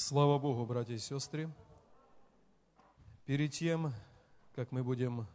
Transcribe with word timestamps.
Слава 0.00 0.38
Богу, 0.38 0.64
братья 0.64 0.94
и 0.94 0.98
сестры. 0.98 1.52
Перед 3.24 3.50
тем, 3.50 3.92
как 4.54 4.70
мы 4.70 4.84
будем 4.84 5.26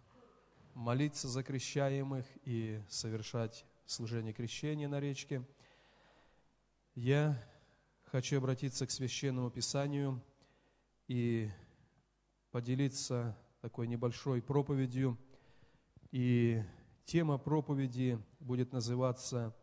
молиться 0.73 1.27
за 1.27 1.43
крещаемых 1.43 2.25
и 2.45 2.81
совершать 2.87 3.65
служение 3.85 4.31
крещения 4.31 4.87
на 4.87 5.01
речке, 5.01 5.45
я 6.95 7.37
хочу 8.05 8.37
обратиться 8.37 8.87
к 8.87 8.91
Священному 8.91 9.51
Писанию 9.51 10.23
и 11.09 11.51
поделиться 12.51 13.37
такой 13.59 13.85
небольшой 13.89 14.41
проповедью. 14.41 15.17
И 16.11 16.63
тема 17.03 17.37
проповеди 17.37 18.17
будет 18.39 18.71
называться 18.71 19.53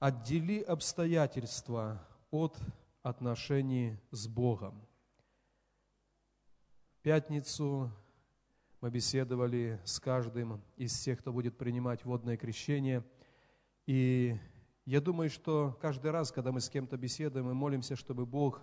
«Отдели 0.00 0.60
обстоятельства 0.60 2.04
от 2.32 2.58
отношений 3.06 3.96
с 4.10 4.26
Богом». 4.26 4.84
В 6.98 7.02
пятницу 7.02 7.92
мы 8.80 8.90
беседовали 8.90 9.80
с 9.84 10.00
каждым 10.00 10.60
из 10.76 10.98
тех, 10.98 11.20
кто 11.20 11.32
будет 11.32 11.56
принимать 11.56 12.04
водное 12.04 12.36
крещение. 12.36 13.04
И 13.86 14.36
я 14.84 15.00
думаю, 15.00 15.30
что 15.30 15.78
каждый 15.80 16.10
раз, 16.10 16.32
когда 16.32 16.50
мы 16.50 16.60
с 16.60 16.68
кем-то 16.68 16.96
беседуем, 16.96 17.46
мы 17.46 17.54
молимся, 17.54 17.94
чтобы 17.94 18.26
Бог 18.26 18.60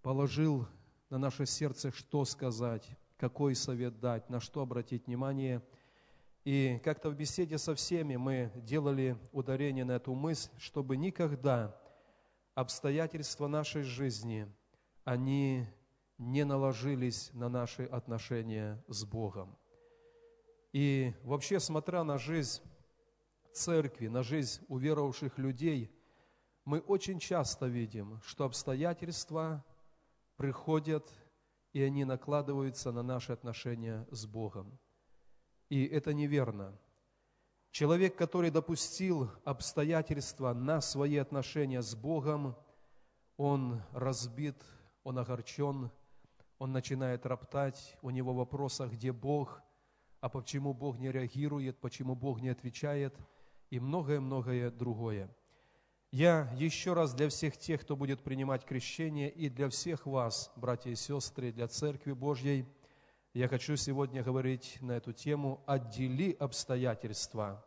положил 0.00 0.66
на 1.10 1.18
наше 1.18 1.44
сердце, 1.44 1.90
что 1.90 2.24
сказать, 2.24 2.88
какой 3.18 3.54
совет 3.54 4.00
дать, 4.00 4.30
на 4.30 4.40
что 4.40 4.62
обратить 4.62 5.06
внимание. 5.06 5.62
И 6.44 6.80
как-то 6.82 7.10
в 7.10 7.14
беседе 7.14 7.58
со 7.58 7.74
всеми 7.74 8.16
мы 8.16 8.50
делали 8.56 9.18
ударение 9.32 9.84
на 9.84 9.92
эту 9.92 10.14
мысль, 10.14 10.50
чтобы 10.56 10.96
никогда 10.96 11.78
обстоятельства 12.54 13.48
нашей 13.48 13.82
жизни, 13.82 14.46
они 15.04 15.66
не 16.18 16.44
наложились 16.44 17.30
на 17.32 17.48
наши 17.48 17.84
отношения 17.84 18.82
с 18.88 19.04
Богом. 19.04 19.56
И 20.72 21.12
вообще, 21.22 21.60
смотря 21.60 22.04
на 22.04 22.18
жизнь 22.18 22.62
церкви, 23.52 24.08
на 24.08 24.22
жизнь 24.22 24.64
уверовавших 24.68 25.38
людей, 25.38 25.90
мы 26.64 26.80
очень 26.80 27.18
часто 27.18 27.66
видим, 27.66 28.20
что 28.22 28.44
обстоятельства 28.44 29.64
приходят, 30.36 31.12
и 31.72 31.82
они 31.82 32.04
накладываются 32.04 32.90
на 32.92 33.02
наши 33.02 33.32
отношения 33.32 34.06
с 34.10 34.26
Богом. 34.26 34.78
И 35.68 35.84
это 35.84 36.12
неверно. 36.14 36.78
Человек, 37.74 38.14
который 38.14 38.50
допустил 38.52 39.32
обстоятельства 39.44 40.54
на 40.54 40.80
свои 40.80 41.16
отношения 41.16 41.82
с 41.82 41.96
Богом, 41.96 42.54
он 43.36 43.82
разбит, 43.90 44.54
он 45.02 45.18
огорчен, 45.18 45.90
он 46.60 46.70
начинает 46.70 47.26
роптать, 47.26 47.96
у 48.00 48.10
него 48.10 48.32
вопрос, 48.32 48.80
а 48.80 48.86
где 48.86 49.10
Бог, 49.10 49.60
а 50.20 50.28
почему 50.28 50.72
Бог 50.72 51.00
не 51.00 51.10
реагирует, 51.10 51.80
почему 51.80 52.14
Бог 52.14 52.40
не 52.40 52.50
отвечает, 52.50 53.18
и 53.70 53.80
многое-многое 53.80 54.70
другое. 54.70 55.28
Я 56.12 56.54
еще 56.56 56.92
раз 56.92 57.12
для 57.12 57.28
всех 57.28 57.56
тех, 57.56 57.80
кто 57.80 57.96
будет 57.96 58.22
принимать 58.22 58.64
крещение, 58.64 59.28
и 59.28 59.48
для 59.48 59.68
всех 59.68 60.06
вас, 60.06 60.52
братья 60.54 60.90
и 60.90 60.94
сестры, 60.94 61.50
для 61.50 61.66
Церкви 61.66 62.12
Божьей, 62.12 62.66
я 63.34 63.48
хочу 63.48 63.76
сегодня 63.76 64.22
говорить 64.22 64.78
на 64.80 64.92
эту 64.92 65.12
тему 65.12 65.62
«Отдели 65.66 66.32
обстоятельства 66.32 67.62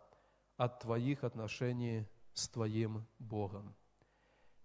от 0.55 0.79
твоих 0.79 1.23
отношений 1.23 2.07
с 2.33 2.49
твоим 2.49 3.05
Богом». 3.19 3.75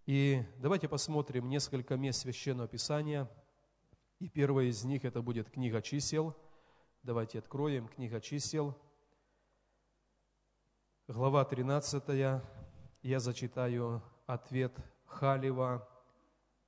И 0.06 0.42
давайте 0.59 0.89
посмотрим 0.89 1.50
несколько 1.50 1.97
мест 1.97 2.22
Священного 2.22 2.69
Писания– 2.69 3.31
и 4.22 4.28
первое 4.28 4.67
из 4.67 4.84
них 4.84 5.05
это 5.05 5.20
будет 5.20 5.50
книга 5.50 5.83
чисел. 5.83 6.36
Давайте 7.03 7.41
откроем 7.41 7.89
книга 7.89 8.20
чисел. 8.20 8.78
Глава 11.09 11.44
13. 11.44 12.41
Я 13.03 13.19
зачитаю 13.19 14.00
ответ 14.26 14.72
Халева, 15.06 15.88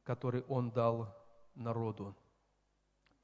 который 0.02 0.42
он 0.48 0.72
дал 0.72 1.16
народу. 1.54 2.16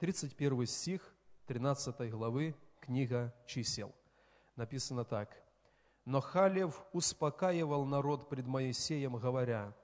31 0.01 0.65
стих 0.65 1.13
13 1.45 2.09
главы 2.09 2.55
книга 2.79 3.31
чисел. 3.45 3.93
Написано 4.55 5.05
так. 5.05 5.29
«Но 6.05 6.21
Халев 6.21 6.83
успокаивал 6.91 7.85
народ 7.85 8.27
пред 8.27 8.47
Моисеем, 8.47 9.17
говоря, 9.17 9.75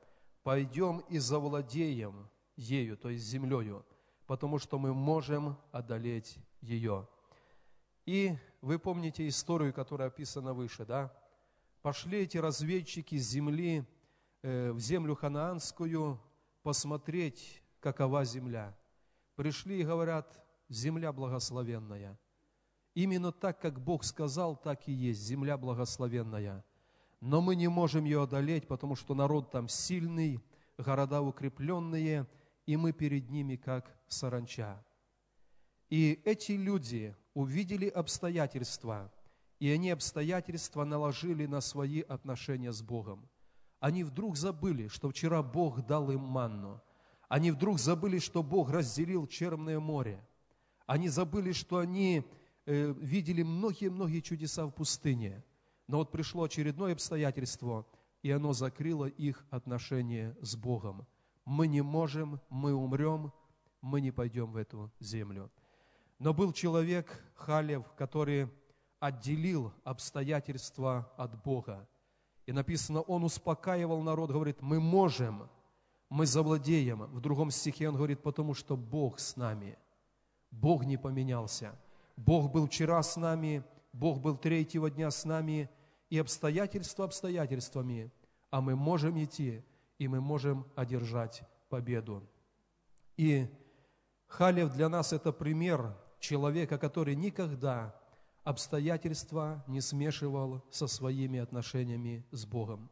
«Пойдем 0.41 1.01
и 1.01 1.19
завладеем 1.19 2.31
ею, 2.56 2.97
то 2.97 3.11
есть 3.11 3.25
землею, 3.25 3.85
потому 4.25 4.57
что 4.57 4.79
мы 4.79 4.91
можем 4.91 5.56
одолеть 5.72 6.39
ее. 6.61 7.07
И 8.07 8.35
вы 8.61 8.79
помните 8.79 9.27
историю, 9.27 9.72
которая 9.72 10.07
описана 10.07 10.51
выше, 10.56 10.83
да? 10.83 11.16
Пошли 11.83 12.23
эти 12.23 12.39
разведчики 12.39 13.19
с 13.19 13.29
земли 13.29 13.85
э, 14.41 14.72
в 14.72 14.79
землю 14.79 15.16
ханаанскую 15.16 16.19
посмотреть, 16.63 17.61
какова 17.81 18.25
земля. 18.25 18.75
Пришли 19.38 19.81
и 19.81 19.84
говорят, 19.84 20.44
земля 20.68 21.14
благословенная. 21.14 22.20
Именно 22.96 23.31
так, 23.31 23.62
как 23.62 23.80
Бог 23.80 24.03
сказал, 24.03 24.58
так 24.58 24.88
и 24.88 24.92
есть, 24.92 25.22
земля 25.22 25.59
благословенная. 25.59 26.66
Но 27.22 27.40
мы 27.40 27.56
не 27.56 27.68
можем 27.68 28.06
ее 28.06 28.24
одолеть, 28.24 28.68
потому 28.68 28.96
что 28.96 29.14
народ 29.14 29.52
там 29.52 29.70
сильный, 29.70 30.44
города 30.80 31.22
укрепленные, 31.22 32.25
и 32.66 32.78
мы 32.78 32.94
перед 32.94 33.30
ними 33.30 33.58
как 33.58 33.96
саранча. 34.08 34.84
И 35.92 36.19
эти 36.25 36.54
люди 36.54 37.16
увидели 37.36 37.88
обстоятельства, 37.88 39.14
и 39.59 39.69
они 39.69 39.92
обстоятельства 39.92 40.84
наложили 40.84 41.46
на 41.46 41.62
свои 41.62 42.02
отношения 42.02 42.72
с 42.72 42.81
Богом. 42.81 43.30
Они 43.80 44.04
вдруг 44.04 44.36
забыли, 44.36 44.88
что 44.88 45.12
вчера 45.12 45.44
Бог 45.44 45.86
дал 45.86 46.09
им 46.09 46.22
манну. 46.22 46.81
Они 47.27 47.51
вдруг 47.51 47.79
забыли, 47.79 48.19
что 48.19 48.43
Бог 48.43 48.69
разделил 48.69 49.27
Черное 49.27 49.79
море. 49.79 50.25
Они 50.85 51.09
забыли, 51.09 51.51
что 51.51 51.79
они 51.79 52.23
э, 52.65 52.93
видели 52.99 53.43
многие-многие 53.43 54.21
чудеса 54.21 54.65
в 54.65 54.71
пустыне. 54.71 55.43
Но 55.88 55.97
вот 55.97 56.11
пришло 56.11 56.43
очередное 56.43 56.93
обстоятельство, 56.93 57.85
и 58.23 58.31
оно 58.31 58.53
закрыло 58.53 59.05
их 59.05 59.45
отношения 59.49 60.35
с 60.41 60.55
Богом. 60.55 61.05
Мы 61.43 61.67
не 61.67 61.81
можем, 61.81 62.39
мы 62.49 62.73
умрем, 62.73 63.33
мы 63.81 64.01
не 64.01 64.11
пойдем 64.11 64.51
в 64.51 64.57
эту 64.57 64.91
землю. 64.99 65.51
Но 66.19 66.33
был 66.33 66.51
человек, 66.51 67.23
Халев, 67.35 67.83
который 67.97 68.49
отделил 68.99 69.73
обстоятельства 69.83 71.11
от 71.17 71.41
Бога. 71.44 71.88
И 72.45 72.51
написано, 72.51 73.01
он 73.01 73.23
успокаивал 73.23 74.01
народ, 74.01 74.31
говорит, 74.31 74.61
мы 74.61 74.79
можем, 74.79 75.49
мы 76.09 76.25
завладеем. 76.25 77.03
В 77.06 77.19
другом 77.19 77.51
стихе 77.51 77.90
он 77.90 77.95
говорит, 77.95 78.22
потому 78.22 78.53
что 78.53 78.78
Бог 78.78 79.19
с 79.19 79.35
нами. 79.35 79.78
Бог 80.51 80.85
не 80.85 80.97
поменялся. 80.97 81.78
Бог 82.16 82.51
был 82.51 82.68
вчера 82.68 83.03
с 83.03 83.18
нами, 83.18 83.63
Бог 83.94 84.19
был 84.19 84.38
третьего 84.38 84.90
дня 84.90 85.12
с 85.12 85.25
нами, 85.25 85.69
и 86.09 86.18
обстоятельства 86.18 87.06
обстоятельствами, 87.06 88.12
а 88.50 88.62
мы 88.62 88.75
можем 88.75 89.22
идти, 89.22 89.63
и 90.00 90.07
мы 90.07 90.22
можем 90.22 90.66
одержать 90.75 91.44
победу. 91.69 92.24
И 93.18 93.47
Халев 94.28 94.74
для 94.74 94.89
нас 94.89 95.13
это 95.13 95.31
пример 95.31 95.95
человека, 96.19 96.78
который 96.78 97.16
никогда 97.16 97.95
обстоятельства 98.44 99.63
не 99.68 99.81
смешивал 99.81 100.63
со 100.72 100.88
своими 100.88 101.39
отношениями 101.39 102.25
с 102.31 102.45
Богом. 102.45 102.89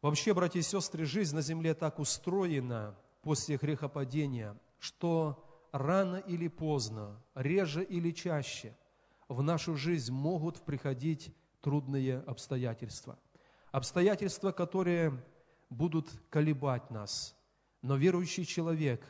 Вообще, 0.00 0.32
братья 0.34 0.60
и 0.60 0.62
сестры, 0.62 1.04
жизнь 1.04 1.34
на 1.34 1.42
земле 1.42 1.74
так 1.74 1.98
устроена 1.98 2.96
после 3.22 3.56
грехопадения, 3.56 4.56
что 4.78 5.44
рано 5.72 6.16
или 6.16 6.48
поздно, 6.48 7.22
реже 7.34 7.82
или 7.82 8.10
чаще 8.10 8.76
в 9.28 9.42
нашу 9.42 9.76
жизнь 9.76 10.12
могут 10.12 10.60
приходить 10.62 11.34
трудные 11.60 12.18
обстоятельства. 12.20 13.18
Обстоятельства, 13.72 14.52
которые 14.52 15.12
будут 15.68 16.08
колебать 16.30 16.90
нас. 16.90 17.36
Но 17.82 17.96
верующий 17.96 18.44
человек, 18.44 19.04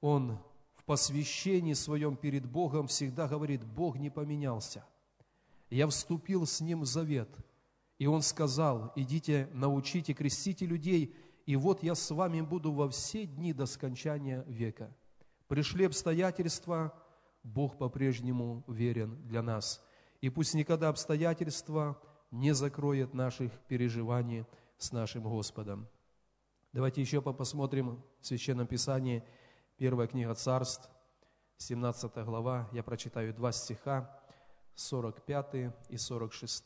он 0.00 0.38
посвящении 0.86 1.74
своем 1.74 2.16
перед 2.16 2.46
Богом 2.46 2.86
всегда 2.86 3.26
говорит, 3.28 3.64
Бог 3.64 3.98
не 3.98 4.08
поменялся. 4.08 4.84
Я 5.68 5.88
вступил 5.88 6.46
с 6.46 6.60
Ним 6.60 6.82
в 6.82 6.86
завет. 6.86 7.28
И 7.98 8.06
Он 8.06 8.22
сказал, 8.22 8.92
идите, 8.94 9.48
научите, 9.52 10.12
крестите 10.12 10.66
людей, 10.66 11.14
и 11.46 11.56
вот 11.56 11.82
я 11.82 11.94
с 11.94 12.10
вами 12.10 12.40
буду 12.40 12.72
во 12.72 12.88
все 12.88 13.24
дни 13.24 13.52
до 13.52 13.66
скончания 13.66 14.42
века. 14.48 14.94
Пришли 15.48 15.86
обстоятельства, 15.86 16.92
Бог 17.42 17.78
по-прежнему 17.78 18.64
верен 18.66 19.16
для 19.28 19.42
нас. 19.42 19.82
И 20.20 20.28
пусть 20.28 20.54
никогда 20.54 20.88
обстоятельства 20.88 22.00
не 22.30 22.52
закроет 22.52 23.14
наших 23.14 23.52
переживаний 23.68 24.44
с 24.78 24.92
нашим 24.92 25.22
Господом. 25.22 25.88
Давайте 26.72 27.00
еще 27.00 27.22
посмотрим 27.22 28.02
в 28.20 28.26
Священном 28.26 28.66
Писании, 28.66 29.24
первая 29.76 30.08
книга 30.08 30.34
Царств, 30.34 30.90
17 31.58 32.12
глава, 32.24 32.68
я 32.72 32.82
прочитаю 32.82 33.32
два 33.32 33.52
стиха, 33.52 34.20
45 34.74 35.72
и 35.88 35.96
46. 35.96 36.64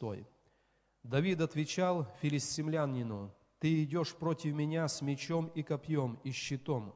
Давид 1.02 1.40
отвечал 1.40 2.06
филистимлянину, 2.20 3.32
«Ты 3.58 3.84
идешь 3.84 4.14
против 4.14 4.54
меня 4.54 4.88
с 4.88 5.02
мечом 5.02 5.46
и 5.54 5.62
копьем 5.62 6.18
и 6.24 6.30
щитом, 6.30 6.94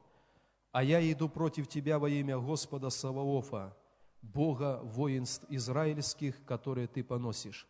а 0.71 0.83
я 0.83 0.99
иду 1.11 1.29
против 1.29 1.67
тебя 1.67 1.99
во 1.99 2.09
имя 2.09 2.37
Господа 2.37 2.89
Саваофа, 2.89 3.75
Бога 4.21 4.79
воинств 4.83 5.45
израильских, 5.49 6.43
которые 6.45 6.87
ты 6.87 7.03
поносишь. 7.03 7.67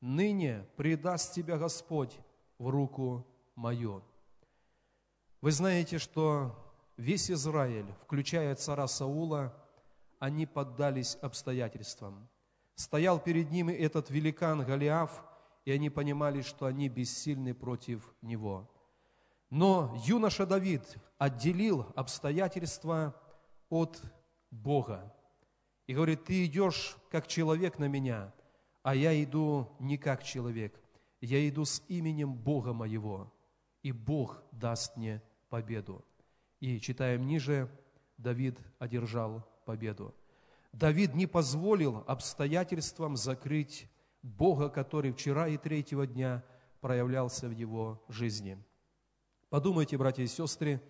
Ныне 0.00 0.66
предаст 0.76 1.34
тебя 1.34 1.56
Господь 1.56 2.18
в 2.58 2.68
руку 2.68 3.26
мою». 3.54 4.02
Вы 5.40 5.52
знаете, 5.52 5.98
что 5.98 6.54
весь 6.96 7.30
Израиль, 7.30 7.92
включая 8.02 8.54
цара 8.54 8.86
Саула, 8.86 9.54
они 10.18 10.46
поддались 10.46 11.18
обстоятельствам. 11.20 12.28
Стоял 12.74 13.20
перед 13.20 13.50
ними 13.50 13.72
этот 13.72 14.08
великан 14.08 14.64
Голиаф, 14.64 15.22
и 15.64 15.72
они 15.72 15.90
понимали, 15.90 16.42
что 16.42 16.66
они 16.66 16.88
бессильны 16.88 17.54
против 17.54 18.14
него. 18.22 18.70
Но 19.50 19.96
юноша 20.04 20.46
Давид 20.46 20.82
отделил 21.18 21.86
обстоятельства 21.94 23.14
от 23.70 24.00
Бога. 24.50 25.14
И 25.86 25.94
говорит, 25.94 26.24
ты 26.24 26.46
идешь 26.46 26.96
как 27.10 27.26
человек 27.26 27.78
на 27.78 27.88
меня, 27.88 28.32
а 28.82 28.94
я 28.94 29.22
иду 29.22 29.68
не 29.78 29.96
как 29.96 30.22
человек. 30.22 30.80
Я 31.20 31.46
иду 31.48 31.64
с 31.64 31.82
именем 31.88 32.34
Бога 32.34 32.72
моего, 32.72 33.32
и 33.82 33.92
Бог 33.92 34.42
даст 34.52 34.96
мне 34.96 35.22
победу. 35.48 36.04
И 36.60 36.80
читаем 36.80 37.26
ниже, 37.26 37.70
Давид 38.18 38.58
одержал 38.78 39.46
победу. 39.64 40.14
Давид 40.72 41.14
не 41.14 41.26
позволил 41.26 42.04
обстоятельствам 42.06 43.16
закрыть 43.16 43.88
Бога, 44.24 44.70
который 44.70 45.12
вчера 45.12 45.48
и 45.48 45.58
третьего 45.58 46.06
дня 46.06 46.42
проявлялся 46.80 47.46
в 47.46 47.50
его 47.50 48.02
жизни. 48.08 48.58
Подумайте, 49.50 49.98
братья 49.98 50.22
и 50.22 50.26
сестры, 50.26 50.80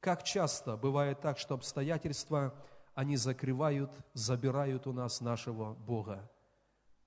как 0.00 0.22
часто 0.22 0.76
бывает 0.76 1.22
так, 1.22 1.38
что 1.38 1.54
обстоятельства, 1.54 2.54
они 2.94 3.16
закрывают, 3.16 3.90
забирают 4.12 4.86
у 4.86 4.92
нас 4.92 5.22
нашего 5.22 5.72
Бога. 5.72 6.30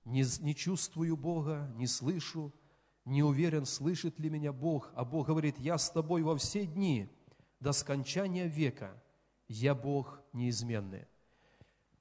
Не, 0.03 0.23
не 0.41 0.55
чувствую 0.55 1.15
Бога, 1.15 1.71
не 1.75 1.85
слышу, 1.85 2.51
не 3.05 3.21
уверен, 3.21 3.67
слышит 3.67 4.19
ли 4.19 4.31
меня 4.31 4.51
Бог, 4.51 4.91
а 4.95 5.05
Бог 5.05 5.27
говорит, 5.27 5.59
я 5.59 5.77
с 5.77 5.91
тобой 5.91 6.23
во 6.23 6.35
все 6.37 6.65
дни, 6.65 7.07
до 7.59 7.71
скончания 7.71 8.47
века, 8.47 8.99
я 9.47 9.75
Бог 9.75 10.19
неизменный. 10.33 11.05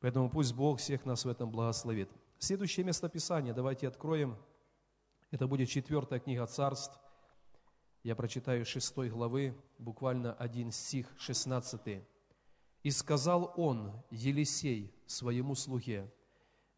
Поэтому 0.01 0.31
пусть 0.31 0.55
Бог 0.55 0.81
всех 0.81 1.05
нас 1.05 1.27
в 1.27 1.29
этом 1.29 1.51
благословит. 1.51 2.11
Следующее 2.39 2.85
место 2.85 3.09
Писания 3.09 3.55
давайте 3.55 3.89
откроем. 3.89 4.37
Это 5.31 5.47
будет 5.47 5.71
четвертая 5.71 6.21
книга 6.21 6.47
царств. 6.47 7.01
Я 8.03 8.15
прочитаю 8.15 8.67
шестой 8.67 9.09
главы, 9.09 9.57
буквально 9.79 10.35
один 10.35 10.71
стих, 10.71 11.09
шестнадцатый. 11.19 12.07
«И 12.83 12.91
сказал 12.91 13.53
он, 13.57 14.05
Елисей, 14.11 14.95
своему 15.07 15.55
слуге, 15.55 16.13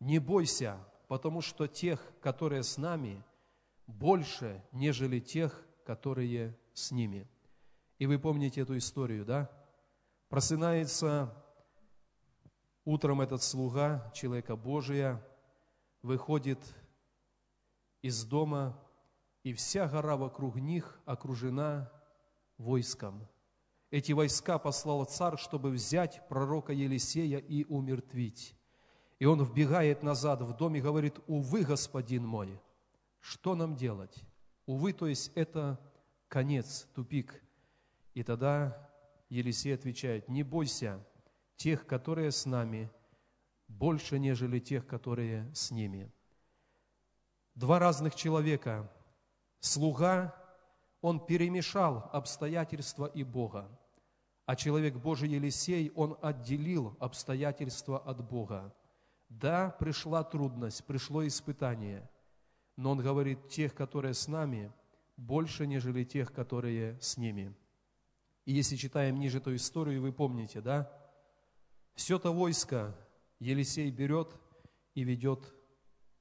«Не 0.01 0.21
бойся, 0.21 0.79
потому 1.09 1.41
что 1.41 1.67
тех, 1.67 2.01
которые 2.23 2.63
с 2.63 2.79
нами, 2.79 3.23
больше, 3.87 4.63
нежели 4.71 5.19
тех, 5.19 5.67
которые 5.85 6.57
с 6.73 6.93
ними». 6.93 7.29
И 7.99 8.07
вы 8.07 8.19
помните 8.21 8.61
эту 8.61 8.79
историю, 8.79 9.25
да? 9.25 9.51
Просынается 10.29 11.35
утром 12.85 13.21
этот 13.21 13.43
слуга 13.43 14.11
человека 14.15 14.55
Божия, 14.55 15.23
выходит 16.03 16.59
из 18.03 18.25
дома, 18.25 18.79
и 19.43 19.53
вся 19.53 19.89
гора 19.89 20.17
вокруг 20.17 20.57
них 20.57 21.01
окружена 21.05 21.91
войском. 22.59 23.27
Эти 23.91 24.13
войска 24.13 24.59
послал 24.59 25.05
царь, 25.05 25.37
чтобы 25.39 25.71
взять 25.71 26.27
пророка 26.29 26.73
Елисея 26.73 27.39
и 27.39 27.65
умертвить. 27.65 28.55
И 29.19 29.25
он 29.25 29.43
вбегает 29.43 30.03
назад 30.03 30.43
в 30.43 30.55
дом 30.57 30.75
и 30.75 30.81
говорит, 30.81 31.19
«Увы, 31.27 31.65
господин 31.65 32.27
мой, 32.27 32.61
что 33.21 33.55
нам 33.55 33.75
делать?» 33.75 34.25
Увы, 34.67 34.93
то 34.93 35.07
есть 35.07 35.33
это 35.35 35.81
конец, 36.29 36.87
тупик. 36.95 37.43
И 38.13 38.23
тогда 38.23 38.91
Елисей 39.31 39.75
отвечает, 39.75 40.29
«Не 40.29 40.43
бойся 40.43 41.03
тех, 41.57 41.87
которые 41.87 42.31
с 42.31 42.45
нами, 42.45 42.91
больше, 43.69 44.19
нежели 44.19 44.59
тех, 44.59 44.87
которые 44.87 45.49
с 45.55 45.71
ними». 45.71 46.13
Два 47.55 47.79
разных 47.79 48.15
человека. 48.15 48.91
Слуга, 49.61 50.35
он 51.01 51.25
перемешал 51.25 52.09
обстоятельства 52.13 53.07
и 53.07 53.25
Бога. 53.25 53.69
А 54.47 54.57
человек 54.57 54.95
Божий 54.95 55.29
Елисей, 55.29 55.91
он 55.95 56.17
отделил 56.23 56.97
обстоятельства 57.01 57.99
от 57.99 58.25
Бога. 58.27 58.75
Да, 59.29 59.71
пришла 59.71 60.25
трудность, 60.25 60.85
пришло 60.85 61.27
испытание, 61.27 62.09
но 62.77 62.93
он 62.93 62.99
говорит, 63.01 63.49
тех, 63.49 63.75
которые 63.75 64.15
с 64.15 64.29
нами, 64.29 64.73
больше, 65.17 65.67
нежели 65.67 66.05
тех, 66.05 66.33
которые 66.33 66.99
с 67.01 67.17
ними. 67.17 67.55
И 68.45 68.53
если 68.53 68.77
читаем 68.77 69.19
ниже 69.19 69.39
эту 69.39 69.55
историю, 69.55 70.01
вы 70.01 70.13
помните, 70.13 70.61
да? 70.61 70.91
Все 71.95 72.17
это 72.17 72.31
войско 72.31 72.97
Елисей 73.39 73.91
берет 73.91 74.35
и 74.95 75.05
ведет 75.05 75.53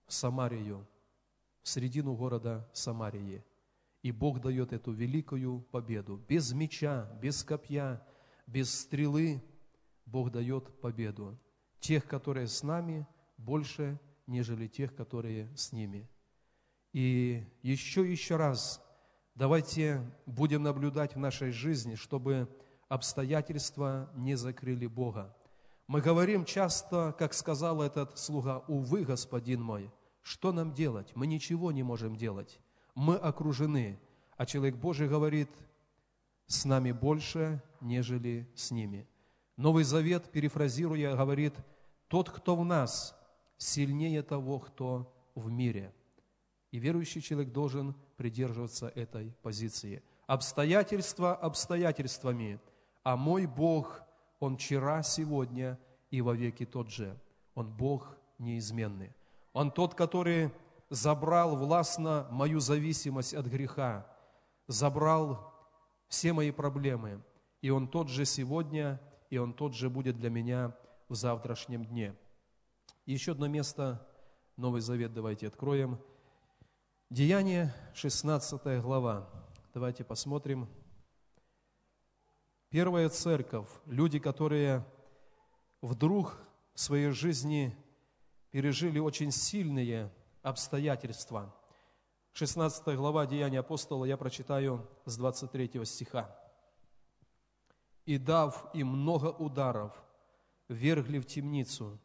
в 0.06 0.14
Самарию, 0.14 0.88
в 1.62 1.70
середину 1.70 2.16
города 2.16 2.70
Самарии. 2.74 3.44
И 4.04 4.12
Бог 4.12 4.40
дает 4.40 4.74
эту 4.74 4.92
великую 4.92 5.62
победу. 5.62 6.18
Без 6.28 6.54
меча, 6.54 7.12
без 7.22 7.44
копья, 7.44 8.06
без 8.46 8.74
стрелы 8.74 9.44
Бог 10.06 10.32
дает 10.32 10.80
победу. 10.80 11.38
Тех, 11.80 12.06
которые 12.06 12.48
с 12.48 12.64
нами, 12.64 13.08
больше, 13.38 14.00
нежели 14.28 14.68
тех, 14.68 14.96
которые 14.96 15.56
с 15.56 15.72
ними. 15.74 16.10
И 16.94 17.44
еще, 17.64 18.10
еще 18.10 18.38
раз 18.38 18.82
Давайте 19.38 20.02
будем 20.26 20.64
наблюдать 20.64 21.14
в 21.14 21.20
нашей 21.20 21.52
жизни, 21.52 21.94
чтобы 21.94 22.50
обстоятельства 22.88 24.10
не 24.16 24.34
закрыли 24.34 24.88
Бога. 24.88 25.38
Мы 25.88 26.02
говорим 26.02 26.44
часто, 26.44 27.16
как 27.18 27.34
сказал 27.34 27.82
этот 27.82 28.18
слуга, 28.20 28.60
«Увы, 28.68 29.06
господин 29.06 29.62
мой, 29.62 29.90
что 30.22 30.52
нам 30.52 30.74
делать? 30.74 31.16
Мы 31.16 31.28
ничего 31.28 31.72
не 31.72 31.82
можем 31.82 32.18
делать. 32.18 32.60
Мы 32.94 33.16
окружены». 33.16 33.98
А 34.36 34.46
человек 34.46 34.76
Божий 34.76 35.08
говорит, 35.08 35.50
«С 36.46 36.66
нами 36.66 36.92
больше, 36.92 37.64
нежели 37.80 38.50
с 38.54 38.72
ними». 38.72 39.08
Новый 39.56 39.86
Завет, 39.86 40.30
перефразируя, 40.30 41.16
говорит, 41.16 41.56
«Тот, 42.10 42.30
кто 42.30 42.58
в 42.58 42.66
нас, 42.66 43.18
сильнее 43.58 44.24
того, 44.24 44.60
кто 44.60 45.16
в 45.36 45.50
мире». 45.50 45.94
И 46.72 46.80
верующий 46.80 47.22
человек 47.22 47.54
должен 47.54 47.96
придерживаться 48.18 48.90
этой 48.90 49.34
позиции. 49.42 50.04
Обстоятельства 50.26 51.34
обстоятельствами, 51.34 52.60
а 53.04 53.16
мой 53.16 53.46
Бог, 53.46 54.02
Он 54.40 54.58
вчера, 54.58 55.04
сегодня 55.04 55.80
и 56.10 56.22
вовеки 56.22 56.66
тот 56.66 56.90
же. 56.90 57.18
Он 57.56 57.70
Бог 57.72 58.18
неизменный. 58.38 59.14
Он 59.54 59.72
тот, 59.72 59.96
который 59.96 60.52
забрал 60.90 61.56
властно 61.56 62.28
мою 62.32 62.60
зависимость 62.60 63.34
от 63.34 63.48
греха, 63.48 64.06
забрал 64.68 65.54
все 66.08 66.34
мои 66.34 66.52
проблемы. 66.52 67.24
И 67.62 67.70
Он 67.70 67.88
тот 67.88 68.10
же 68.10 68.26
сегодня, 68.26 69.02
и 69.30 69.38
Он 69.38 69.54
тот 69.54 69.74
же 69.74 69.90
будет 69.90 70.18
для 70.18 70.30
меня 70.30 70.76
в 71.10 71.16
завтрашнем 71.16 71.86
дне. 71.86 72.16
еще 73.06 73.32
одно 73.32 73.48
место, 73.48 74.06
Новый 74.56 74.82
Завет 74.82 75.14
давайте 75.14 75.48
откроем– 75.48 76.00
Деяние, 77.10 77.74
16 77.94 78.82
глава. 78.82 79.30
Давайте 79.74 80.04
посмотрим. 80.04 80.68
Первая 82.70 83.08
церковь, 83.08 83.70
люди, 83.86 84.20
которые 84.20 84.86
вдруг 85.82 86.38
в 86.74 86.82
своей 86.82 87.12
жизни 87.12 87.74
пережили 88.52 89.00
очень 89.00 89.32
сильные 89.32 90.14
обстоятельства. 90.42 91.56
16 92.34 92.94
глава 92.98 93.26
Деяния 93.26 93.60
апостола 93.60 94.04
я 94.04 94.18
прочитаю 94.18 94.86
с 95.06 95.16
23 95.16 95.86
стиха. 95.86 96.38
«И 98.06 98.18
дав 98.18 98.70
им 98.74 98.88
много 98.88 99.28
ударов, 99.28 99.94
вергли 100.68 101.20
в 101.20 101.26
темницу, 101.26 101.98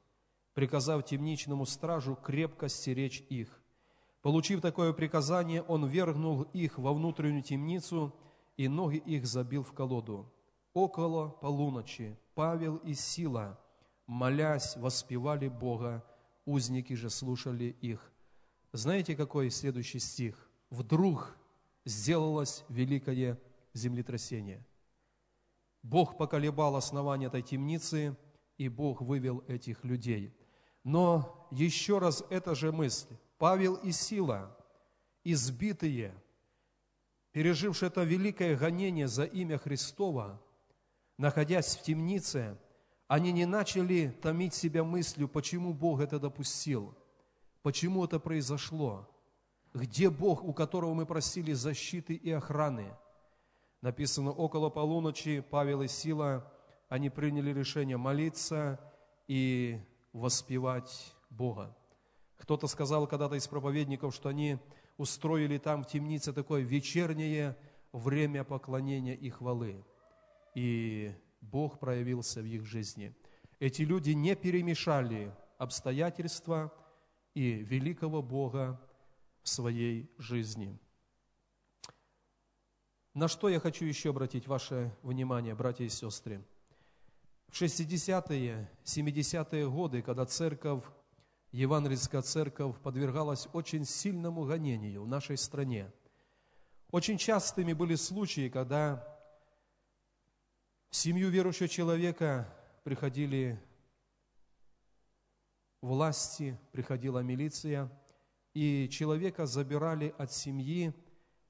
приказав 0.55 1.05
темничному 1.05 1.67
стражу 1.67 2.15
крепко 2.15 2.69
стеречь 2.69 3.25
их. 3.29 3.61
Получив 4.21 4.61
такое 4.61 4.93
приказание, 4.93 5.63
он 5.63 5.87
вергнул 5.87 6.43
их 6.53 6.79
во 6.79 6.95
внутреннюю 6.95 7.43
темницу 7.43 8.15
и 8.57 8.69
ноги 8.69 8.99
их 8.99 9.27
забил 9.27 9.65
в 9.65 9.73
колоду. 9.73 10.33
Около 10.75 11.29
полуночи 11.29 12.19
Павел 12.35 12.77
и 12.77 12.95
Сила, 12.95 13.59
молясь, 14.07 14.77
воспевали 14.77 15.49
Бога, 15.49 16.05
узники 16.47 16.95
же 16.95 17.11
слушали 17.11 17.77
их. 17.81 18.11
Знаете, 18.73 19.15
какой 19.15 19.51
следующий 19.51 19.99
стих? 19.99 20.51
Вдруг 20.71 21.37
сделалось 21.85 22.65
великое 22.69 23.39
землетрясение. 23.75 24.65
Бог 25.83 26.17
поколебал 26.17 26.77
основание 26.77 27.27
этой 27.27 27.43
темницы, 27.43 28.17
и 28.57 28.69
Бог 28.69 29.03
вывел 29.03 29.45
этих 29.49 29.85
людей. 29.85 30.33
Но 30.85 31.49
еще 31.51 31.99
раз 31.99 32.25
эта 32.31 32.55
же 32.55 32.73
мысль. 32.73 33.15
Павел 33.39 33.75
и 33.75 33.93
Сила, 33.93 34.57
избитые, 35.25 36.15
пережившие 37.33 37.89
это 37.89 38.05
великое 38.05 38.57
гонение 38.57 39.09
за 39.09 39.25
имя 39.25 39.59
Христова, 39.59 40.41
находясь 41.23 41.77
в 41.77 41.83
темнице, 41.83 42.59
они 43.07 43.31
не 43.31 43.47
начали 43.47 44.09
томить 44.21 44.55
себя 44.55 44.83
мыслью, 44.83 45.29
почему 45.29 45.73
Бог 45.73 46.01
это 46.01 46.19
допустил, 46.19 46.97
почему 47.63 48.05
это 48.05 48.19
произошло, 48.19 49.09
где 49.73 50.11
Бог, 50.11 50.43
у 50.43 50.53
которого 50.53 50.95
мы 50.95 51.07
просили 51.07 51.53
защиты 51.53 52.15
и 52.15 52.33
охраны. 52.33 52.93
Написано, 53.83 54.33
около 54.33 54.69
полуночи 54.69 55.45
Павел 55.49 55.83
и 55.83 55.87
Сила, 55.87 56.53
они 56.89 57.09
приняли 57.09 57.53
решение 57.53 57.97
молиться 57.97 58.81
и 59.29 59.81
воспевать 60.13 61.15
Бога. 61.31 61.73
Кто-то 62.37 62.67
сказал 62.67 63.07
когда-то 63.07 63.37
из 63.37 63.47
проповедников, 63.47 64.13
что 64.13 64.29
они 64.29 64.59
устроили 64.97 65.59
там 65.59 65.85
в 65.85 65.87
темнице 65.87 66.33
такое 66.33 66.63
вечернее 66.63 67.57
время 67.93 68.43
поклонения 68.43 69.15
и 69.15 69.31
хвалы. 69.31 69.85
И 70.55 71.15
Бог 71.41 71.79
проявился 71.79 72.41
в 72.41 72.47
их 72.47 72.65
жизни. 72.65 73.15
Эти 73.59 73.83
люди 73.83 74.11
не 74.11 74.35
перемешали 74.35 75.33
обстоятельства 75.59 76.73
и 77.35 77.53
великого 77.53 78.23
Бога 78.23 78.81
в 79.43 79.49
своей 79.49 80.11
жизни. 80.19 80.79
На 83.15 83.29
что 83.29 83.49
я 83.49 83.61
хочу 83.61 83.85
еще 83.85 84.11
обратить 84.11 84.47
ваше 84.47 84.97
внимание, 85.03 85.55
братья 85.55 85.85
и 85.85 85.89
сестры? 85.89 86.43
В 87.49 87.61
60-е, 87.61 88.71
70-е 88.85 89.71
годы, 89.71 90.01
когда 90.01 90.25
церковь, 90.25 90.85
евангельская 91.51 92.23
церковь 92.23 92.79
подвергалась 92.79 93.47
очень 93.53 93.85
сильному 93.85 94.45
гонению 94.45 95.03
в 95.03 95.09
нашей 95.09 95.37
стране, 95.37 95.93
очень 96.91 97.19
частыми 97.19 97.75
были 97.75 97.97
случаи, 97.97 98.49
когда 98.49 99.12
семью 100.93 101.31
верующего 101.31 101.69
человека 101.69 102.47
приходили 102.85 103.59
власти, 105.81 106.59
приходила 106.71 107.21
милиция, 107.21 107.91
и 108.53 108.89
человека 108.91 109.47
забирали 109.47 110.15
от 110.19 110.33
семьи 110.33 110.93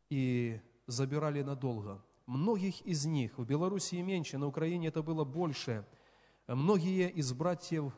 и 0.09 0.61
забирали 0.87 1.43
надолго. 1.43 2.03
Многих 2.27 2.81
из 2.83 3.05
них, 3.05 3.37
в 3.37 3.45
Белоруссии 3.45 4.01
меньше, 4.01 4.39
на 4.39 4.47
Украине 4.47 4.89
это 4.89 5.03
было 5.03 5.25
больше, 5.25 5.85
многие 6.47 7.11
из 7.11 7.33
братьев, 7.33 7.93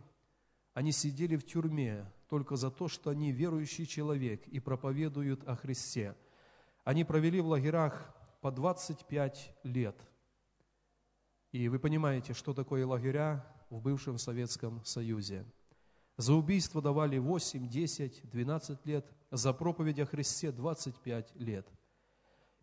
они 0.73 0.93
сидели 0.93 1.37
в 1.37 1.45
тюрьме 1.45 2.11
только 2.29 2.57
за 2.57 2.71
то, 2.71 2.89
что 2.89 3.11
они 3.11 3.33
верующий 3.33 3.87
человек 3.87 4.49
и 4.49 4.61
проповедуют 4.61 5.47
о 5.47 5.57
Христе. 5.57 6.17
Они 6.85 7.05
провели 7.05 7.41
в 7.41 7.49
лагерях 7.49 8.13
по 8.41 8.51
25 8.51 9.55
лет. 9.63 9.97
И 11.55 11.69
вы 11.69 11.79
понимаете, 11.79 12.35
что 12.35 12.53
такое 12.53 12.85
лагеря 12.85 13.47
в 13.71 13.81
бывшем 13.81 14.19
Советском 14.19 14.85
Союзе. 14.85 15.47
За 16.17 16.35
убийство 16.35 16.83
давали 16.83 17.19
8, 17.19 17.69
10, 17.69 18.29
12 18.29 18.87
лет, 18.87 19.07
за 19.31 19.53
проповедь 19.53 20.01
о 20.01 20.07
Христе 20.07 20.51
25 20.51 21.37
лет. 21.37 21.69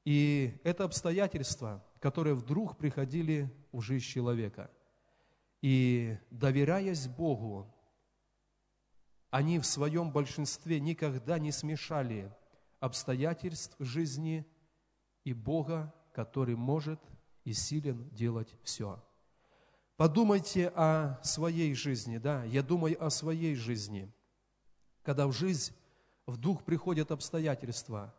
И 0.03 0.59
это 0.65 0.83
обстоятельства, 0.83 1.81
которые 2.01 2.35
вдруг 2.35 2.77
приходили 2.77 3.49
в 3.71 3.79
жизнь 3.79 4.03
человека. 4.03 4.69
И 5.61 6.17
доверяясь 6.29 7.07
Богу, 7.07 7.73
они 9.29 9.59
в 9.59 9.65
своем 9.65 10.11
большинстве 10.11 10.81
никогда 10.81 11.39
не 11.39 11.53
смешали 11.53 12.29
обстоятельств 12.81 13.73
жизни 13.79 14.45
и 15.23 15.31
Бога, 15.31 15.95
который 16.11 16.57
может 16.57 16.99
и 17.43 17.53
силен 17.53 18.09
делать 18.09 18.55
все. 18.63 19.01
Подумайте 19.97 20.69
о 20.75 21.19
своей 21.23 21.73
жизни, 21.75 22.17
да, 22.17 22.43
я 22.45 22.63
думаю 22.63 23.03
о 23.03 23.09
своей 23.09 23.55
жизни. 23.55 24.11
Когда 25.03 25.27
в 25.27 25.31
жизнь 25.31 25.73
в 26.25 26.37
дух 26.37 26.63
приходят 26.63 27.11
обстоятельства, 27.11 28.13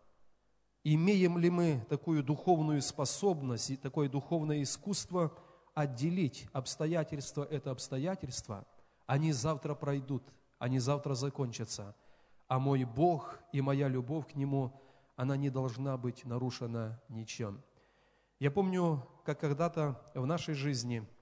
имеем 0.85 1.39
ли 1.39 1.51
мы 1.51 1.85
такую 1.89 2.23
духовную 2.23 2.83
способность 2.83 3.71
и 3.71 3.77
такое 3.77 4.09
духовное 4.09 4.63
искусство 4.63 5.37
отделить 5.75 6.47
обстоятельства 6.53 7.45
это 7.45 7.71
обстоятельства, 7.71 8.67
они 9.07 9.33
завтра 9.33 9.75
пройдут, 9.75 10.23
они 10.59 10.79
завтра 10.79 11.15
закончатся, 11.15 11.97
а 12.49 12.59
мой 12.59 12.85
Бог 12.85 13.39
и 13.53 13.61
моя 13.61 13.89
любовь 13.89 14.33
к 14.33 14.35
Нему, 14.35 14.73
она 15.17 15.37
не 15.37 15.51
должна 15.51 15.97
быть 15.97 16.25
нарушена 16.25 17.01
ничем. 17.09 17.63
Я 18.39 18.51
помню, 18.51 19.07
как 19.25 19.41
когда-то 19.41 20.01
в 20.15 20.27
нашей 20.27 20.55
жизни– 20.55 21.07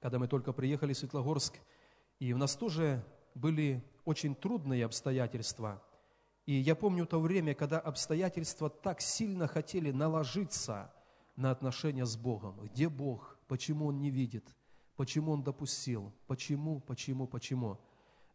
когда 0.00 0.18
мы 0.18 0.28
только 0.28 0.52
приехали 0.52 0.92
в 0.92 0.98
Светлогорск, 0.98 1.58
и 2.18 2.32
у 2.32 2.38
нас 2.38 2.56
тоже 2.56 3.04
были 3.34 3.84
очень 4.04 4.34
трудные 4.34 4.84
обстоятельства. 4.84 5.82
И 6.46 6.54
я 6.54 6.74
помню 6.74 7.06
то 7.06 7.20
время, 7.20 7.54
когда 7.54 7.78
обстоятельства 7.78 8.70
так 8.70 9.00
сильно 9.00 9.46
хотели 9.46 9.90
наложиться 9.90 10.92
на 11.36 11.50
отношения 11.50 12.06
с 12.06 12.16
Богом. 12.16 12.60
Где 12.60 12.88
Бог? 12.88 13.38
Почему 13.46 13.86
Он 13.86 14.00
не 14.00 14.10
видит? 14.10 14.44
Почему 14.96 15.32
Он 15.32 15.42
допустил? 15.42 16.12
Почему, 16.26 16.80
почему, 16.80 17.26
почему? 17.26 17.78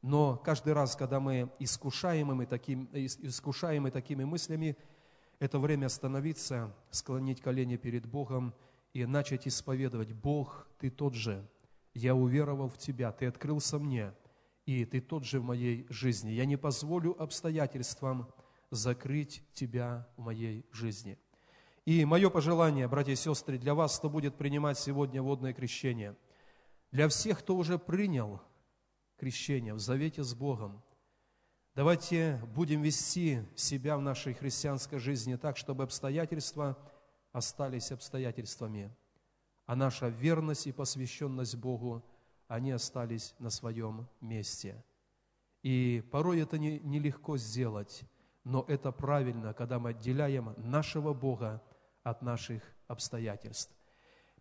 Но 0.02 0.38
каждый 0.38 0.74
раз, 0.74 0.96
когда 0.96 1.20
мы 1.20 1.52
искушаемыми, 1.60 2.46
таким, 2.46 2.90
искушаемы 2.94 3.90
такими 3.90 4.24
мыслями, 4.24 4.78
это 5.40 5.60
время 5.60 5.88
остановиться, 5.88 6.74
склонить 6.92 7.42
колени 7.42 7.76
перед 7.76 8.06
Богом 8.06 8.54
и 8.96 9.06
начать 9.06 9.46
исповедовать, 9.46 10.14
Бог, 10.14 10.70
Ты 10.80 10.90
тот 10.90 11.16
же, 11.16 11.46
я 11.94 12.16
уверовал 12.16 12.70
в 12.70 12.78
Тебя, 12.78 13.12
Ты 13.12 13.26
открылся 13.26 13.78
мне, 13.78 14.14
и 14.66 14.86
Ты 14.86 15.02
тот 15.02 15.26
же 15.26 15.42
в 15.42 15.44
моей 15.44 15.86
жизни. 15.90 16.32
Я 16.32 16.46
не 16.46 16.56
позволю 16.56 17.22
обстоятельствам 17.22 18.34
закрыть 18.72 19.44
Тебя 19.52 20.08
в 20.16 20.22
моей 20.22 20.66
жизни. 20.72 21.20
И 21.84 22.06
мое 22.06 22.30
пожелание, 22.30 22.88
братья 22.88 23.12
и 23.12 23.18
сестры, 23.18 23.58
для 23.58 23.76
вас, 23.76 24.00
кто 24.00 24.10
будет 24.10 24.38
принимать 24.38 24.80
сегодня 24.80 25.22
водное 25.22 25.54
крещение, 25.54 26.16
для 26.92 27.10
всех, 27.10 27.40
кто 27.40 27.58
уже 27.58 27.78
принял 27.78 28.42
крещение 29.18 29.74
в 29.74 29.80
завете 29.80 30.24
с 30.24 30.34
Богом, 30.34 30.82
давайте 31.76 32.42
будем 32.56 32.82
вести 32.82 33.42
себя 33.58 33.98
в 33.98 34.02
нашей 34.02 34.36
христианской 34.36 35.00
жизни 35.00 35.36
так, 35.36 35.58
чтобы 35.58 35.84
обстоятельства 35.84 36.78
остались 37.36 37.92
обстоятельствами– 37.92 38.96
а 39.66 39.76
наша 39.76 40.10
верность 40.10 40.68
и 40.68 40.72
посвященность 40.72 41.56
Богу, 41.56 42.04
они 42.48 42.72
остались 42.72 43.34
на 43.40 43.50
своем 43.50 44.08
месте. 44.22 44.84
И 45.64 46.04
порой 46.12 46.42
это 46.42 46.60
не, 46.60 46.80
нелегко 46.80 47.38
сделать, 47.38 48.04
но 48.44 48.64
это 48.68 48.92
правильно, 48.92 49.54
когда 49.54 49.80
мы 49.80 49.90
отделяем 49.90 50.54
нашего 50.58 51.14
Бога 51.14 51.64
от 52.04 52.22
наших 52.22 52.62
обстоятельств. 52.88 53.76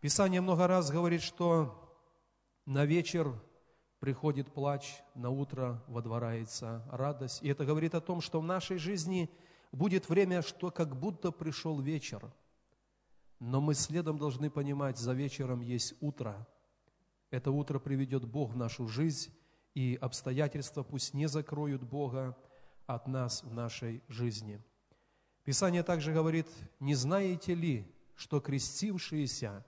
Писание 0.01 0.43
много 0.43 0.67
раз 0.67 0.91
говорит, 0.91 1.23
что 1.23 1.97
на 2.67 2.85
вечер 2.85 3.33
приходит 4.01 4.53
плач, 4.53 5.01
на 5.15 5.31
утро 5.31 5.83
водворяется 5.87 6.87
радость. 6.93 7.43
И 7.43 7.49
это 7.49 7.65
говорит 7.65 7.95
о 7.95 8.03
том, 8.03 8.21
что 8.21 8.43
в 8.43 8.45
нашей 8.45 8.77
жизни 8.77 9.31
будет 9.73 10.11
время, 10.11 10.43
что 10.43 10.71
как 10.71 10.95
будто 10.99 11.31
пришел 11.33 11.81
вечер– 11.81 12.31
но 13.45 13.61
мы 13.61 13.75
следом 13.75 14.17
должны 14.17 14.49
понимать, 14.49 14.97
за 14.97 15.13
вечером 15.13 15.61
есть 15.61 15.95
утро. 16.01 16.49
Это 17.31 17.51
утро 17.51 17.79
приведет 17.79 18.25
Бог 18.25 18.53
в 18.53 18.57
нашу 18.57 18.89
жизнь, 18.89 19.31
и 19.75 19.99
обстоятельства 20.01 20.83
пусть 20.83 21.13
не 21.13 21.29
закроют 21.29 21.83
Бога 21.83 22.39
от 22.87 23.07
нас 23.07 23.43
в 23.43 23.53
нашей 23.53 24.03
жизни. 24.09 24.63
Писание 25.45 25.83
также 25.83 26.15
говорит, 26.15 26.47
не 26.81 26.95
знаете 26.95 27.55
ли, 27.55 27.87
что 28.15 28.41
крестившиеся 28.41 29.63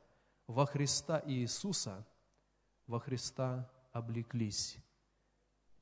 во 0.46 0.64
Христа 0.64 1.22
Иисуса, 1.26 2.06
во 2.86 2.98
Христа 2.98 3.70
облеклись. 3.92 4.78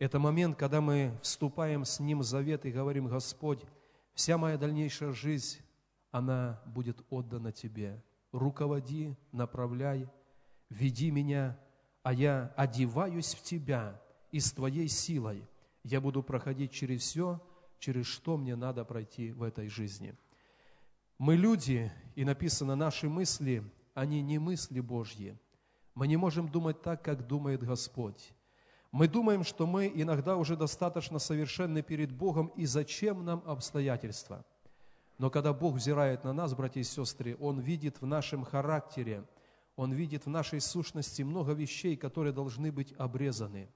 Это 0.01 0.19
момент, 0.19 0.59
когда 0.59 0.81
мы 0.81 1.17
вступаем 1.23 1.85
с 1.85 2.01
Ним 2.01 2.21
в 2.21 2.25
завет 2.25 2.67
и 2.67 2.73
говорим, 2.73 3.07
Господь, 3.07 3.65
вся 4.15 4.37
моя 4.37 4.59
дальнейшая 4.59 5.13
жизнь 5.13 5.61
она 6.15 6.61
будет 6.65 7.05
отдана 7.11 7.51
Тебе. 7.51 8.01
Руководи, 8.31 9.17
направляй, 9.33 10.09
веди 10.71 11.11
меня, 11.11 11.59
а 12.05 12.13
я 12.13 12.55
одеваюсь 12.57 13.35
в 13.35 13.43
Тебя, 13.43 14.01
и 14.31 14.39
с 14.39 14.53
Твоей 14.53 14.87
силой 14.87 15.45
я 15.83 16.01
буду 16.01 16.23
проходить 16.23 16.71
через 16.71 17.03
все, 17.03 17.45
через 17.81 18.07
что 18.07 18.37
мне 18.37 18.55
надо 18.55 18.85
пройти 18.85 19.33
в 19.33 19.43
этой 19.43 19.69
жизни. 19.69 20.15
Мы 21.19 21.35
люди, 21.35 21.91
и 22.15 22.25
написано, 22.25 22.77
наши 22.77 23.09
мысли, 23.09 23.65
они 23.93 24.23
не 24.23 24.39
мысли 24.39 24.79
Божьи. 24.79 25.37
Мы 25.97 26.07
не 26.07 26.17
можем 26.17 26.49
думать 26.49 26.81
так, 26.81 27.03
как 27.03 27.27
думает 27.27 27.65
Господь. 27.65 28.33
Мы 28.93 29.09
думаем, 29.09 29.43
что 29.43 29.67
мы 29.67 29.91
иногда 29.93 30.37
уже 30.37 30.57
достаточно 30.57 31.19
совершенны 31.19 31.83
перед 31.83 32.13
Богом, 32.13 32.53
и 32.55 32.67
зачем 32.67 33.25
нам 33.25 33.43
обстоятельства? 33.45 34.45
Но 35.19 35.31
когда 35.31 35.53
Бог 35.53 35.77
взирает 35.77 36.25
на 36.25 36.33
нас, 36.33 36.55
братья 36.55 36.81
и 36.81 36.85
сестры, 36.85 37.37
Он 37.39 37.61
видит 37.61 38.01
в 38.01 38.07
нашем 38.07 38.45
характере, 38.45 39.25
Он 39.77 39.93
видит 39.93 40.27
в 40.27 40.31
нашей 40.31 40.61
сущности 40.61 41.23
много 41.23 41.53
вещей, 41.53 41.97
которые 41.97 42.33
должны 42.33 42.73
быть 42.73 42.93
обрезаны. 42.99 43.69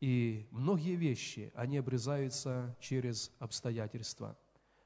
И 0.00 0.46
многие 0.50 0.94
вещи, 0.94 1.52
они 1.54 1.78
обрезаются 1.78 2.76
через 2.80 3.32
обстоятельства. 3.38 4.38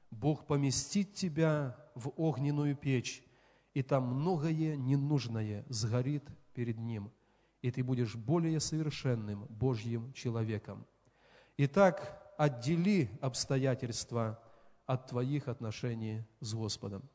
Бог 0.09 0.45
поместит 0.45 1.13
тебя 1.13 1.77
в 1.95 2.11
огненную 2.17 2.75
печь, 2.75 3.23
и 3.73 3.81
там 3.81 4.03
многое 4.05 4.75
ненужное 4.75 5.65
сгорит 5.69 6.27
перед 6.53 6.77
Ним, 6.77 7.11
и 7.61 7.71
ты 7.71 7.83
будешь 7.83 8.15
более 8.15 8.59
совершенным 8.59 9.45
Божьим 9.45 10.13
человеком. 10.13 10.85
Итак, 11.57 12.33
отдели 12.37 13.09
обстоятельства 13.21 14.42
от 14.85 15.07
твоих 15.07 15.47
отношений 15.47 16.23
с 16.39 16.53
Господом. 16.53 17.07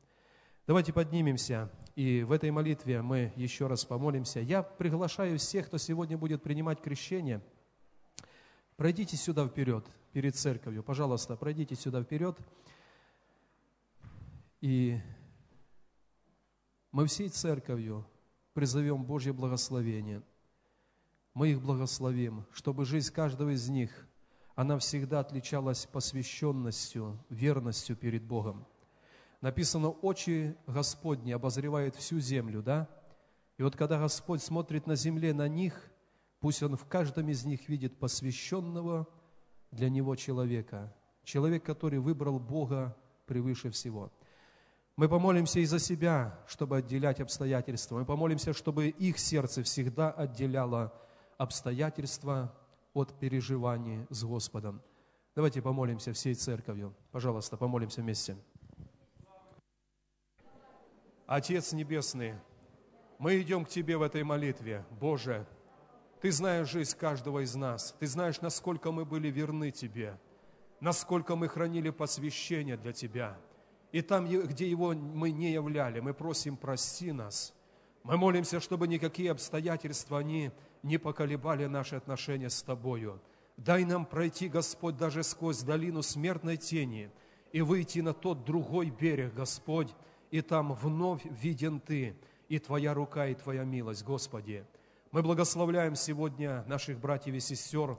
Давайте 0.67 0.93
поднимемся, 0.93 1.71
и 1.95 2.23
в 2.23 2.31
этой 2.31 2.51
молитве 2.51 3.01
мы 3.01 3.33
еще 3.35 3.67
раз 3.67 3.85
помолимся. 3.85 4.39
Я 4.39 4.61
приглашаю 4.63 5.37
всех, 5.39 5.67
кто 5.67 5.77
сегодня 5.77 6.17
будет 6.17 6.43
принимать 6.43 6.81
крещение, 6.81 7.43
пройдите 8.75 9.17
сюда 9.17 9.47
вперед, 9.47 9.85
перед 10.13 10.35
церковью. 10.35 10.83
Пожалуйста, 10.83 11.35
пройдите 11.35 11.75
сюда 11.75 12.03
вперед. 12.03 12.37
И 14.61 14.99
мы 16.91 17.05
всей 17.07 17.29
церковью 17.29 18.05
призовем 18.53 19.03
Божье 19.03 19.33
благословение. 19.33 20.21
Мы 21.33 21.51
их 21.51 21.61
благословим, 21.61 22.45
чтобы 22.51 22.85
жизнь 22.85 23.13
каждого 23.13 23.51
из 23.51 23.69
них, 23.69 24.08
она 24.59 24.77
всегда 24.77 25.21
отличалась 25.21 25.85
посвященностью, 25.85 27.17
верностью 27.29 27.95
перед 27.95 28.23
Богом. 28.23 28.67
Написано, 29.39 29.87
очи 29.87 30.53
Господни 30.67 31.31
обозревают 31.31 31.95
всю 31.95 32.19
землю, 32.19 32.61
да? 32.61 32.89
И 33.57 33.63
вот 33.63 33.77
когда 33.77 33.97
Господь 33.97 34.43
смотрит 34.43 34.85
на 34.85 34.97
земле 34.97 35.33
на 35.33 35.47
них, 35.47 35.89
пусть 36.41 36.61
Он 36.61 36.75
в 36.75 36.83
каждом 36.87 37.29
из 37.29 37.45
них 37.45 37.69
видит 37.69 37.99
посвященного 37.99 39.07
для 39.71 39.89
Него 39.89 40.17
человека, 40.17 40.93
человек, 41.23 41.63
который 41.63 41.99
выбрал 41.99 42.37
Бога 42.37 42.97
превыше 43.27 43.71
всего– 43.71 44.11
мы 44.97 45.07
помолимся 45.07 45.61
и 45.61 45.65
за 45.65 45.79
себя, 45.79 46.37
чтобы 46.45 46.75
отделять 46.75 47.21
обстоятельства. 47.21 47.99
Мы 47.99 48.05
помолимся, 48.05 48.51
чтобы 48.51 48.89
их 48.89 49.17
сердце 49.17 49.63
всегда 49.63 50.11
отделяло 50.11 50.93
обстоятельства 51.37 52.53
от 52.99 53.19
переживаний 53.19 54.05
с 54.09 54.23
Господом. 54.23 54.81
Давайте 55.35 55.61
помолимся 55.61 56.13
всей 56.13 56.35
церковью. 56.35 56.93
Пожалуйста, 57.11 57.57
помолимся 57.57 58.01
вместе. 58.01 58.37
Отец 61.25 61.73
Небесный, 61.73 62.35
мы 63.19 63.39
идем 63.41 63.65
к 63.65 63.69
Тебе 63.69 63.97
в 63.97 64.01
этой 64.01 64.23
молитве. 64.23 64.85
Боже, 64.99 65.45
Ты 66.21 66.31
знаешь 66.31 66.69
жизнь 66.69 66.97
каждого 66.97 67.43
из 67.43 67.55
нас. 67.55 67.95
Ты 67.99 68.07
знаешь, 68.07 68.41
насколько 68.41 68.91
мы 68.91 69.05
были 69.05 69.29
верны 69.29 69.71
Тебе, 69.71 70.19
насколько 70.79 71.35
мы 71.35 71.47
хранили 71.47 71.89
посвящение 71.89 72.77
для 72.77 72.93
Тебя– 72.93 73.37
и 73.91 74.01
там, 74.01 74.27
где 74.27 74.69
его 74.69 74.93
мы 74.93 75.31
не 75.31 75.51
являли, 75.51 75.99
мы 75.99 76.13
просим, 76.13 76.57
прости 76.57 77.11
нас. 77.11 77.53
Мы 78.03 78.17
молимся, 78.17 78.59
чтобы 78.59 78.87
никакие 78.87 79.31
обстоятельства, 79.31 80.19
они 80.19 80.51
не 80.83 80.97
поколебали 80.97 81.65
наши 81.65 81.95
отношения 81.95 82.49
с 82.49 82.61
Тобою. 82.61 83.21
Дай 83.57 83.83
нам 83.85 84.05
пройти, 84.05 84.47
Господь, 84.47 84.97
даже 84.97 85.23
сквозь 85.23 85.61
долину 85.63 86.01
смертной 86.01 86.57
тени 86.57 87.11
и 87.51 87.61
выйти 87.61 87.99
на 87.99 88.13
тот 88.13 88.45
другой 88.45 88.89
берег, 88.89 89.33
Господь, 89.33 89.93
и 90.31 90.41
там 90.41 90.73
вновь 90.73 91.25
виден 91.25 91.79
Ты, 91.79 92.15
и 92.47 92.59
Твоя 92.59 92.93
рука, 92.93 93.27
и 93.27 93.35
Твоя 93.35 93.63
милость, 93.63 94.03
Господи. 94.03 94.65
Мы 95.11 95.23
благословляем 95.23 95.95
сегодня 95.95 96.63
наших 96.67 96.99
братьев 96.99 97.35
и 97.35 97.39
сестер, 97.39 97.97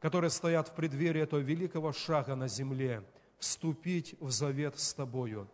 которые 0.00 0.30
стоят 0.30 0.68
в 0.68 0.74
преддверии 0.74 1.22
этого 1.22 1.40
великого 1.40 1.92
шага 1.92 2.34
на 2.34 2.48
земле– 2.48 3.02
вступить 3.42 4.14
в 4.20 4.30
завет 4.30 4.78
с 4.78 4.94
Тобою. 4.94 5.48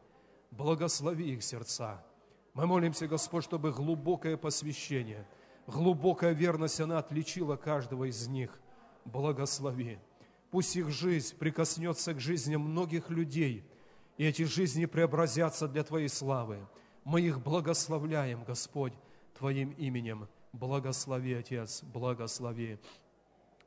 Благослови 0.50 1.32
их 1.32 1.42
сердца. 1.42 2.04
Мы 2.52 2.66
молимся, 2.66 3.08
Господь, 3.08 3.44
чтобы 3.44 3.72
глубокое 3.72 4.36
посвящение, 4.36 5.26
глубокая 5.68 6.32
верность, 6.32 6.80
она 6.80 6.98
отличила 6.98 7.56
каждого 7.56 8.08
из 8.08 8.26
них. 8.26 8.58
Благослови. 9.04 9.98
Пусть 10.50 10.76
их 10.76 10.88
жизнь 10.90 11.36
прикоснется 11.36 12.14
к 12.14 12.20
жизни 12.20 12.56
многих 12.56 13.10
людей, 13.10 13.64
и 14.16 14.24
эти 14.24 14.42
жизни 14.42 14.86
преобразятся 14.86 15.68
для 15.68 15.84
Твоей 15.84 16.08
славы. 16.08 16.66
Мы 17.04 17.20
их 17.20 17.42
благословляем, 17.42 18.44
Господь, 18.44 18.92
Твоим 19.38 19.70
именем. 19.72 20.28
Благослови, 20.52 21.34
Отец, 21.34 21.82
благослови. 21.82 22.78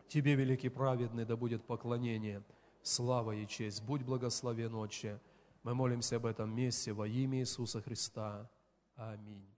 Тебе, 0.08 0.36
великий 0.36 0.70
праведный, 0.70 1.26
да 1.26 1.38
будет 1.38 1.64
поклонение– 1.64 2.44
слава 2.84 3.32
и 3.32 3.48
честь. 3.48 3.84
Будь 3.84 4.04
благословен, 4.04 4.76
Отче. 4.76 5.20
Мы 5.64 5.76
молимся 5.76 6.16
об 6.16 6.26
этом 6.26 6.56
месте 6.56 6.94
во 6.94 7.08
имя 7.08 7.40
Иисуса 7.40 7.82
Христа. 7.82 8.50
Аминь. 8.96 9.51